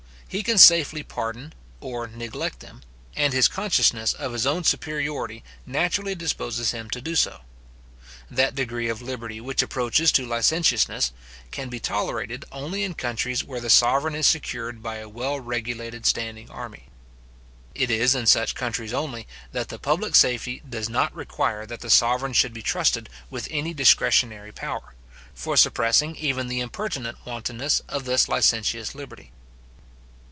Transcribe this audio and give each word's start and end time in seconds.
He 0.33 0.43
can 0.43 0.57
safely 0.57 1.03
pardon 1.03 1.51
or 1.81 2.07
neglect 2.07 2.61
them, 2.61 2.83
and 3.17 3.33
his 3.33 3.49
consciousness 3.49 4.13
of 4.13 4.31
his 4.31 4.47
own 4.47 4.63
superiority 4.63 5.43
naturally 5.65 6.15
disposes 6.15 6.71
him 6.71 6.89
to 6.91 7.01
do 7.01 7.17
so. 7.17 7.41
That 8.29 8.55
degree 8.55 8.87
of 8.87 9.01
liberty 9.01 9.41
which 9.41 9.61
approaches 9.61 10.09
to 10.13 10.25
licentiousness, 10.25 11.11
can 11.51 11.67
be 11.67 11.81
tolerated 11.81 12.45
only 12.49 12.83
in 12.85 12.93
countries 12.93 13.43
where 13.43 13.59
the 13.59 13.69
sovereign 13.69 14.15
is 14.15 14.25
secured 14.25 14.81
by 14.81 14.99
a 14.99 15.09
well 15.09 15.37
regulated 15.37 16.05
standing 16.05 16.49
army. 16.49 16.85
It 17.75 17.91
is 17.91 18.15
in 18.15 18.25
such 18.25 18.55
countries 18.55 18.93
only, 18.93 19.27
that 19.51 19.67
the 19.67 19.79
public 19.79 20.15
safety 20.15 20.61
does 20.65 20.87
not 20.87 21.13
require 21.13 21.65
that 21.65 21.81
the 21.81 21.89
sovereign 21.89 22.31
should 22.31 22.53
be 22.53 22.61
trusted 22.63 23.09
with 23.29 23.49
any 23.51 23.73
discretionary 23.73 24.53
power, 24.53 24.93
for 25.35 25.57
suppressing 25.57 26.15
even 26.15 26.47
the 26.47 26.61
impertinent 26.61 27.17
wantonness 27.25 27.81
of 27.89 28.05
this 28.05 28.29
licentious 28.29 28.95
liberty. 28.95 29.33